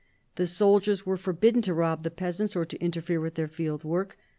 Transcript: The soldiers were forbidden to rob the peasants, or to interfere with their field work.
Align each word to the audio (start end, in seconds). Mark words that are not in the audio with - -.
The 0.35 0.47
soldiers 0.47 1.05
were 1.05 1.15
forbidden 1.15 1.61
to 1.61 1.75
rob 1.75 2.01
the 2.01 2.09
peasants, 2.09 2.55
or 2.55 2.65
to 2.65 2.81
interfere 2.81 3.21
with 3.21 3.35
their 3.35 3.47
field 3.47 3.83
work. 3.83 4.17